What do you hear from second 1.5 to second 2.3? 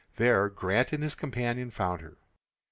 found her.